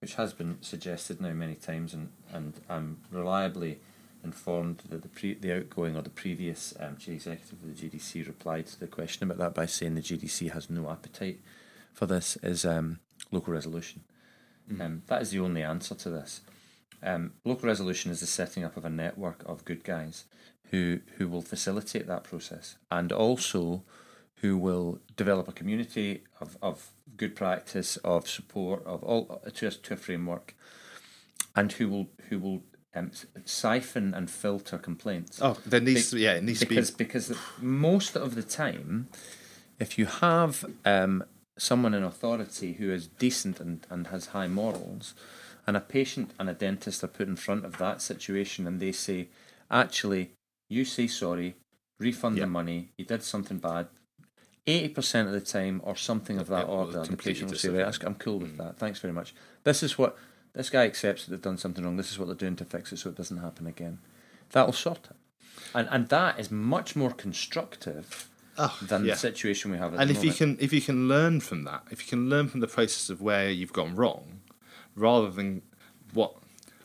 [0.00, 3.80] which has been suggested now many times, and, and I'm reliably
[4.22, 8.26] informed that the pre, the outgoing or the previous um, chief executive of the GDC
[8.26, 11.40] replied to the question about that by saying the GDC has no appetite
[11.92, 12.98] for this is um,
[13.30, 14.02] local resolution.
[14.80, 16.40] Um, that is the only answer to this.
[17.04, 20.24] Um, local resolution is the setting up of a network of good guys
[20.70, 23.82] who who will facilitate that process and also
[24.36, 29.70] who will develop a community of, of good practice, of support, of all to a,
[29.70, 30.54] to a framework,
[31.54, 32.62] and who will who will
[32.94, 33.10] um,
[33.44, 35.40] siphon and filter complaints.
[35.42, 37.04] Oh, there needs Be- yeah, it needs because to be.
[37.04, 39.08] because most of the time,
[39.78, 41.24] if you have um,
[41.58, 45.14] someone in authority who is decent and, and has high morals,
[45.66, 48.92] and a patient and a dentist are put in front of that situation, and they
[48.92, 49.28] say,
[49.70, 50.30] actually,
[50.68, 51.56] you say sorry,
[51.98, 52.44] refund Yeah.
[52.44, 53.88] the money, you did something bad.
[54.66, 58.04] Eighty percent of the time, or something of that order, the patient will say, "Right,
[58.04, 58.58] "I'm cool with mm.
[58.58, 58.78] that.
[58.78, 60.16] Thanks very much." This is what
[60.54, 61.98] this guy accepts that they've done something wrong.
[61.98, 63.98] This is what they're doing to fix it so it doesn't happen again.
[64.52, 65.16] That'll sort it,
[65.74, 69.14] and and that is much more constructive Oh, than yeah.
[69.14, 71.64] the situation we have at and the if you can if you can learn from
[71.64, 74.42] that if you can learn from the process of where you've gone wrong
[74.94, 75.62] rather than
[76.12, 76.34] what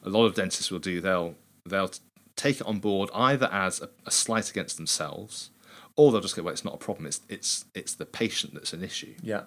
[0.04, 1.91] a lot of dentists will do they'll they'll
[2.36, 5.50] take it on board either as a, a slight against themselves
[5.95, 8.74] or they'll just go well it's not a problem it's it's it's the patient that's
[8.74, 9.13] an issue.
[9.22, 9.43] Yeah,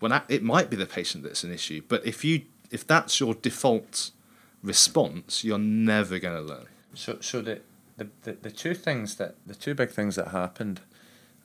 [0.00, 3.18] when that, it might be the patient that's an issue but if you if that's
[3.18, 4.10] your default
[4.62, 6.66] response you're never going to learn.
[6.94, 7.60] So, so the,
[7.96, 10.80] the, the, the two things that the two big things that happened,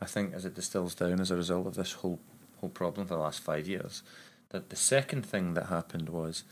[0.02, 2.20] I think, as it distills down as a result of this whole
[2.60, 4.04] whole problem for the last five years,
[4.50, 6.44] that the second thing that happened was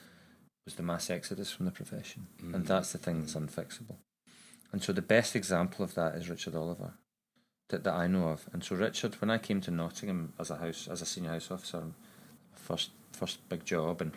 [0.67, 2.67] was the mass exodus from the profession, and mm.
[2.67, 3.95] that's the thing that's unfixable.
[4.73, 6.91] And so the best example of that is Richard Oliver,
[7.69, 8.49] that, that I know of.
[8.51, 11.49] And so Richard, when I came to Nottingham as a house as a senior house
[11.51, 11.83] officer,
[12.53, 14.11] first first big job, and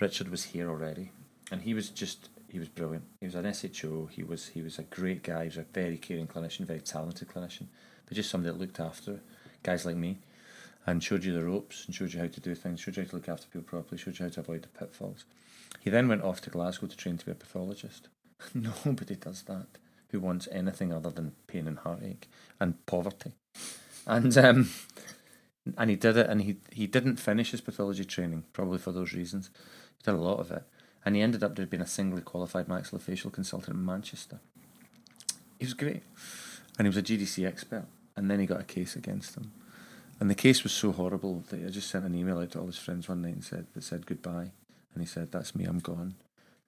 [0.00, 1.10] Richard was here already,
[1.52, 3.04] and he was just he was brilliant.
[3.20, 4.08] He was an SHO.
[4.10, 5.42] He was he was a great guy.
[5.42, 7.66] He was a very caring clinician, very talented clinician,
[8.06, 9.20] but just somebody that looked after
[9.62, 10.16] guys like me,
[10.86, 13.10] and showed you the ropes and showed you how to do things, showed you how
[13.10, 15.26] to look after people properly, showed you how to avoid the pitfalls.
[15.80, 18.08] He then went off to Glasgow to train to be a pathologist.
[18.54, 19.66] Nobody does that.
[20.10, 22.28] Who wants anything other than pain and heartache
[22.60, 23.32] and poverty?
[24.06, 24.70] And um,
[25.76, 29.12] and he did it, and he he didn't finish his pathology training probably for those
[29.12, 29.50] reasons.
[29.98, 30.62] He did a lot of it,
[31.04, 34.40] and he ended up being a singly qualified maxillofacial consultant in Manchester.
[35.58, 36.02] He was great,
[36.78, 37.86] and he was a GDC expert.
[38.16, 39.50] And then he got a case against him,
[40.20, 42.66] and the case was so horrible that I just sent an email out to all
[42.66, 44.52] his friends one night and said that said goodbye,
[44.94, 45.64] and he said, "That's me.
[45.64, 46.14] I'm gone."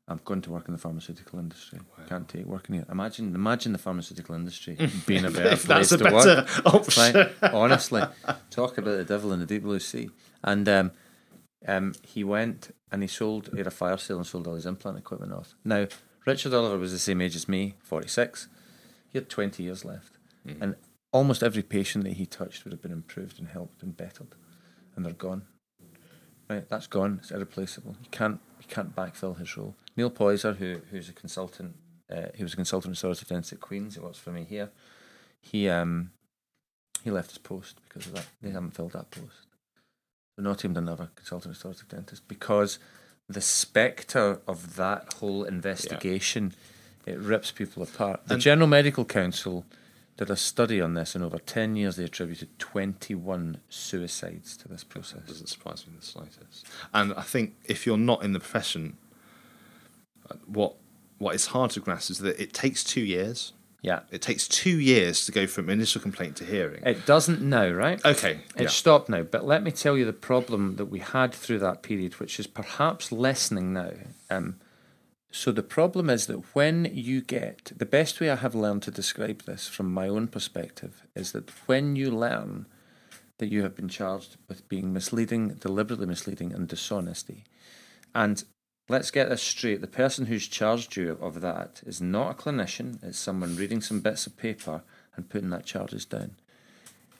[0.09, 1.81] I'm going to work in the pharmaceutical industry.
[1.81, 2.05] Wow.
[2.09, 2.87] Can't take working here.
[2.89, 6.67] Imagine, imagine the pharmaceutical industry being a better place a to better work.
[6.67, 7.15] Option.
[7.15, 7.33] Right?
[7.53, 8.03] Honestly,
[8.51, 10.11] talk about the devil in the deep blue sea.
[10.45, 10.93] And um,
[11.67, 14.67] um, he went and he sold, he had a fire sale and sold all his
[14.67, 15.57] implant equipment off.
[15.65, 15.89] Now,
[16.25, 18.47] Richard Oliver was the same age as me, 46.
[19.09, 20.19] He had 20 years left.
[20.47, 20.63] Mm.
[20.63, 20.77] And
[21.11, 24.37] almost every patient that he touched would have been improved and helped and bettered.
[24.95, 25.43] And they're gone.
[26.49, 27.19] Right, that's gone.
[27.21, 27.97] It's irreplaceable.
[28.03, 29.75] You can't you can't backfill his role.
[29.97, 31.77] Neil Poyser, who who's a consultant,
[32.11, 33.95] uh, he was a consultant restorative dentist at Queens.
[33.95, 34.71] He works for me here.
[35.41, 36.11] He um
[37.03, 38.27] he left his post because of that.
[38.43, 39.47] They haven't filled that post.
[40.37, 42.79] So not even another consultant restorative dentist because
[43.29, 46.55] the spectre of that whole investigation
[47.07, 47.15] yeah.
[47.15, 48.27] it rips people apart.
[48.27, 49.65] The and General Medical Council
[50.17, 54.83] did a study on this, and over 10 years they attributed 21 suicides to this
[54.83, 55.21] process.
[55.21, 56.67] That doesn't surprise me in the slightest.
[56.95, 58.97] And I think if you're not in the profession,
[60.47, 60.75] what
[61.19, 63.53] what is hard to grasp is that it takes two years.
[63.81, 64.01] Yeah.
[64.11, 66.83] It takes two years to go from initial complaint to hearing.
[66.85, 68.05] It doesn't now, right?
[68.05, 68.41] Okay.
[68.57, 68.69] It yeah.
[68.69, 69.23] stopped now.
[69.23, 72.47] But let me tell you the problem that we had through that period, which is
[72.47, 73.93] perhaps lessening now.
[74.29, 74.57] Um,
[75.31, 78.91] so the problem is that when you get the best way I have learned to
[78.91, 82.67] describe this from my own perspective is that when you learn
[83.39, 87.45] that you have been charged with being misleading, deliberately misleading, and dishonesty,
[88.15, 88.45] and
[88.89, 93.03] let's get this straight: the person who's charged you of that is not a clinician;
[93.03, 94.83] it's someone reading some bits of paper
[95.17, 96.37] and putting that charges down.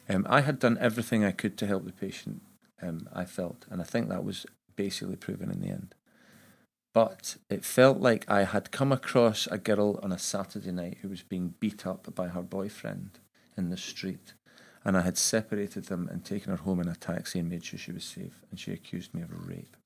[0.09, 2.41] Um, I had done everything I could to help the patient.
[2.81, 5.95] Um, I felt, and I think that was basically proven in the end
[6.97, 11.11] but it felt like I had come across a girl on a Saturday night who
[11.11, 13.19] was being beat up by her boyfriend
[13.55, 14.33] in the street.
[14.83, 17.79] And I had separated them and taken her home in a taxi and made sure
[17.79, 18.41] she was safe.
[18.51, 19.77] And she accused me of rape.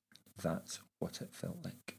[0.41, 1.97] That's what it felt like.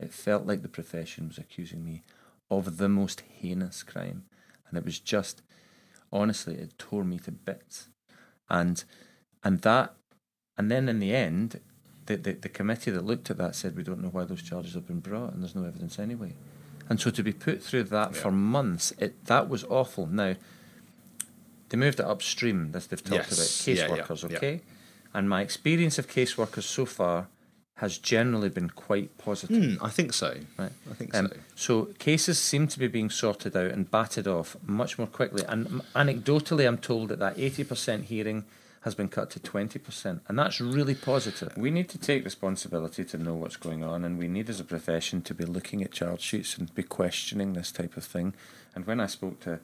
[0.00, 2.02] It felt like the profession was accusing me
[2.50, 4.24] of the most heinous crime.
[4.70, 5.42] And it was just,
[6.10, 7.90] honestly, it tore me to bits.
[8.48, 8.82] And
[9.44, 9.96] and that,
[10.56, 11.60] and then in the end,
[12.06, 14.74] the, the, the committee that looked at that said we don't know why those charges
[14.74, 16.32] have been brought and there's no evidence anyway.
[16.88, 18.20] And so to be put through that yeah.
[18.20, 20.06] for months, it that was awful.
[20.06, 20.36] Now,
[21.68, 23.66] they moved it upstream, as they've talked yes.
[23.66, 24.60] about caseworkers, yeah, okay?
[25.12, 27.26] And my experience of caseworkers so far
[27.76, 29.56] has generally been quite positive.
[29.56, 30.38] Mm, I think so.
[30.58, 30.72] Right.
[30.90, 31.36] I think um, so.
[31.56, 35.44] So cases seem to be being sorted out and batted off much more quickly.
[35.46, 38.44] And anecdotally, I'm told that that 80% hearing
[38.86, 41.56] has been cut to 20%, and that's really positive.
[41.56, 44.64] We need to take responsibility to know what's going on, and we need as a
[44.64, 48.32] profession to be looking at charge sheets and be questioning this type of thing.
[48.76, 49.58] And when I spoke to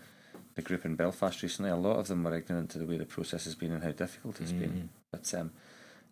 [0.56, 3.04] the group in Belfast recently, a lot of them were ignorant to the way the
[3.04, 4.58] process has been and how difficult it's mm.
[4.58, 4.88] been.
[5.12, 5.52] But um,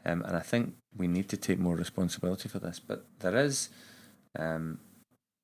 [0.06, 2.78] um, and I think we need to take more responsibility for this.
[2.78, 3.70] But there is
[4.38, 4.78] um,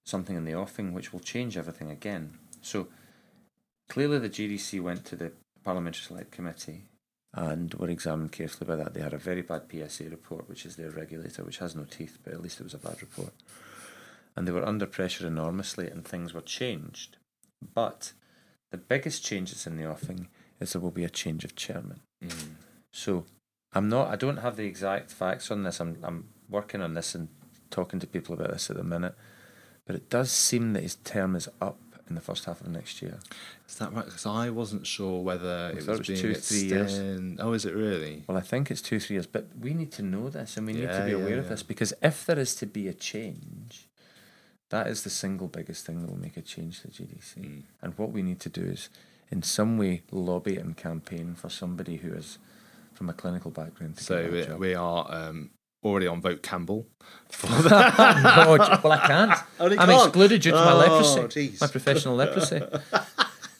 [0.04, 2.38] something in the offing which will change everything again.
[2.62, 2.86] So
[3.88, 5.32] clearly, the GDC went to the
[5.64, 6.82] Parliamentary Select Committee
[7.36, 8.94] and were examined carefully by that.
[8.94, 12.18] They had a very bad PSA report, which is their regulator, which has no teeth,
[12.24, 13.34] but at least it was a bad report.
[14.34, 17.18] And they were under pressure enormously, and things were changed.
[17.74, 18.12] But
[18.70, 20.28] the biggest change that's in the offing
[20.60, 22.00] is there will be a change of chairman.
[22.24, 22.54] Mm.
[22.90, 23.26] So
[23.74, 24.08] I'm not.
[24.08, 25.78] I don't have the exact facts on this.
[25.78, 27.28] I'm I'm working on this and
[27.70, 29.14] talking to people about this at the minute.
[29.86, 33.02] But it does seem that his term is up in the first half of next
[33.02, 33.18] year.
[33.68, 34.04] Is that right?
[34.04, 36.98] Because I wasn't sure whether it was, it was being two, three years.
[37.40, 38.24] Oh, is it really?
[38.26, 39.26] Well, I think it's two, three years.
[39.26, 41.48] But we need to know this, and we yeah, need to be aware yeah, of
[41.48, 43.88] this because if there is to be a change,
[44.70, 47.36] that is the single biggest thing that will make a change to GDC.
[47.36, 47.62] Mm.
[47.82, 48.88] And what we need to do is,
[49.30, 52.38] in some way, lobby and campaign for somebody who is
[52.94, 53.98] from a clinical background.
[53.98, 55.50] so we, we, are um,
[55.86, 56.86] already on Vote Campbell.
[57.30, 57.98] For that.
[57.98, 59.32] no, well, I can't.
[59.60, 60.06] Oh, I'm can't.
[60.06, 61.60] excluded due to my oh, leprosy, geez.
[61.60, 62.62] my professional leprosy.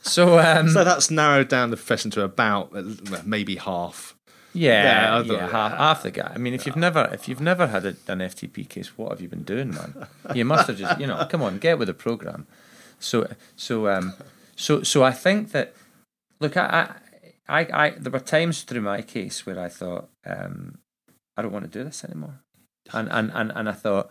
[0.07, 2.85] So, um, so that's narrowed down the profession to about uh,
[3.25, 4.15] maybe half.
[4.53, 6.33] Yeah, yeah, yeah half, half, the guy.
[6.35, 9.21] I mean, if you've never if you've never had a, an FTP case, what have
[9.21, 10.07] you been doing, man?
[10.33, 12.47] You must have just you know, come on, get with the program.
[12.99, 14.15] So so um
[14.55, 15.75] so so I think that
[16.41, 16.95] look, I
[17.49, 20.79] I I, I there were times through my case where I thought um
[21.37, 22.41] I don't want to do this anymore.
[22.93, 24.11] And and, and, and I thought,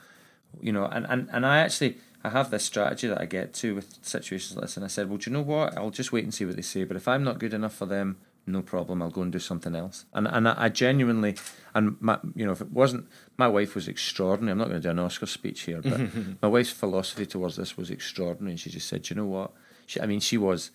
[0.59, 3.75] you know, and, and, and I actually I have this strategy that I get to
[3.75, 5.77] with situations like this, and I said, well, do you know what?
[5.77, 6.83] I'll just wait and see what they say.
[6.83, 8.17] But if I'm not good enough for them,
[8.47, 9.01] no problem.
[9.01, 10.05] I'll go and do something else.
[10.13, 11.35] And and I, I genuinely,
[11.73, 13.07] and my, you know, if it wasn't,
[13.37, 14.51] my wife was extraordinary.
[14.51, 15.99] I'm not going to do an Oscar speech here, but
[16.41, 18.51] my wife's philosophy towards this was extraordinary.
[18.51, 19.51] And she just said, you know what?
[19.85, 20.71] She, I mean, she was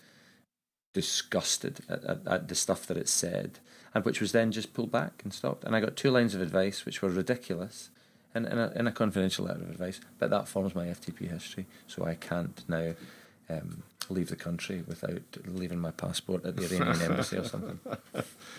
[0.93, 3.59] disgusted at, at, at the stuff that it said,
[3.93, 5.63] and which was then just pulled back and stopped.
[5.63, 7.89] And I got two lines of advice which were ridiculous.
[8.33, 11.65] In, in, a, in a confidential letter of advice, but that forms my FTP history,
[11.85, 12.93] so I can't now
[13.49, 17.79] um, leave the country without leaving my passport at the Iranian embassy or something.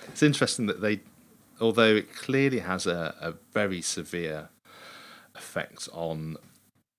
[0.09, 1.01] It's interesting that they,
[1.61, 4.51] although it clearly has a, a very severe
[5.35, 6.37] effect on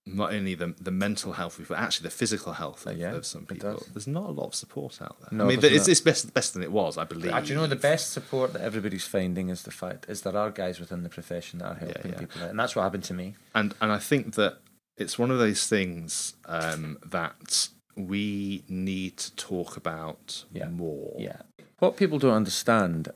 [0.06, 3.26] not only the the mental health, but actually the physical health of, Uh, yeah, of
[3.26, 3.84] some people.
[3.94, 5.30] There's not a lot of support out there.
[5.32, 7.32] No, I mean, it's, it's best best than it was, I believe.
[7.46, 10.52] Do you know the best support that everybody's finding is the fact is there are
[10.52, 12.20] guys within the profession that are helping yeah.
[12.20, 13.36] people, out, and that's what happened to me.
[13.56, 14.60] and and I think that
[14.98, 20.68] it's one of those things um, that we need to talk about Yeah.
[20.70, 21.16] more.
[21.18, 21.42] Yeah.
[21.80, 23.10] What people don't understand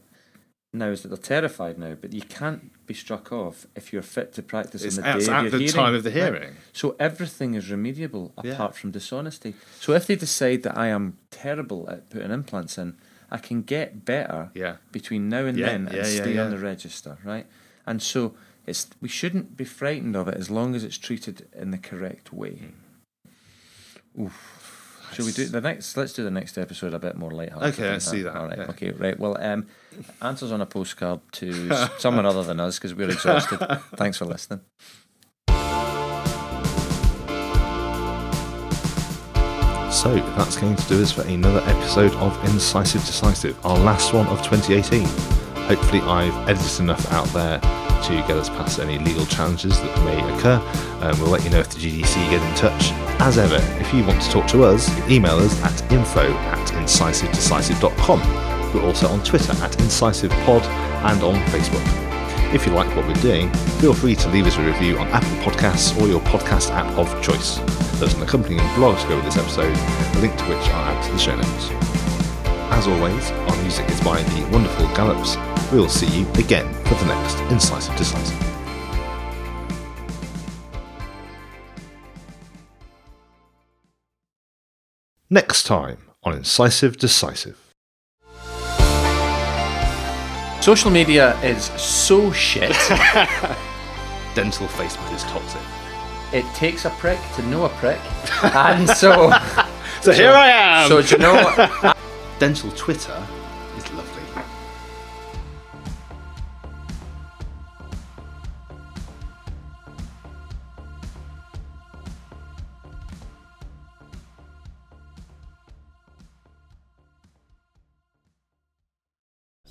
[0.74, 4.34] now is that they're terrified now, but you can't be struck off if you're fit
[4.34, 5.74] to practice It's on the at, day of at the hearing.
[5.74, 6.16] time of the Right.
[6.34, 6.56] hearing.
[6.74, 8.54] So everything is remediable Yeah.
[8.54, 9.54] apart from dishonesty.
[9.80, 12.96] So if they decide that I am terrible at putting implants in,
[13.30, 14.78] I can get better Yeah.
[14.92, 17.46] between now and Yeah, then and yeah, yeah, stay on the register, right?
[17.86, 18.36] And so
[18.66, 22.32] it's we shouldn't be frightened of it as long as it's treated in the correct
[22.34, 22.72] way.
[24.16, 24.24] Hmm.
[24.24, 24.67] Oof.
[25.14, 25.96] Shall we do the next?
[25.98, 27.74] Let's do the next episode a bit more lighthearted.
[27.74, 28.58] Okay, I let's that, All right.
[28.58, 28.66] yeah.
[28.66, 28.92] Okay.
[28.92, 29.20] Right.
[29.20, 29.68] Well, um,
[30.22, 33.58] answers on a postcard to someone other than us because we're exhausted.
[33.96, 34.62] Thanks for listening.
[39.92, 44.28] So that's going to do us for another episode of Incisive Decisive, our last one
[44.28, 45.04] of 2018.
[45.68, 50.20] Hopefully, I've edited enough out there to get us past any legal challenges that may
[50.36, 50.62] occur.
[51.02, 53.07] Um, we'll let you know if the GDC get in touch.
[53.28, 58.22] As ever, if you want to talk to us, email us at info at incisivedecisive.com.
[58.74, 61.84] We're also on Twitter at IncisivePod and on Facebook.
[62.54, 63.52] If you like what we're doing,
[63.82, 67.22] feel free to leave us a review on Apple Podcasts or your podcast app of
[67.22, 67.58] choice.
[68.00, 71.04] There's an accompanying blog to go with this episode, a link to which I'll add
[71.08, 71.70] to the show notes.
[72.72, 75.36] As always, our music is by the wonderful Gallops.
[75.74, 78.57] We'll see you again for the next Incisive Decisive.
[85.30, 87.58] Next time on Incisive Decisive.
[90.62, 92.72] Social media is so shit.
[94.36, 95.62] Dental Facebook is toxic.
[96.34, 98.00] it takes a prick to know a prick,
[98.56, 99.32] and so
[100.02, 100.88] So here I am!
[100.90, 101.98] so do you know what?
[102.40, 103.28] Dental Twitter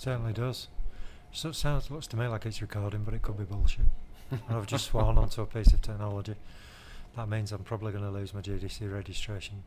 [0.06, 0.68] Certainly does.
[1.32, 3.86] So it sounds looks to me like it's recording, but it could be bullshit.
[4.30, 6.36] and I've just sworn onto a piece of technology.
[7.16, 9.64] That means I'm probably going to lose my GDC registration.